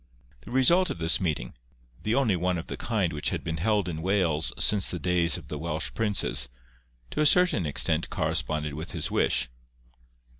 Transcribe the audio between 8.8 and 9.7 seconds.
his wish.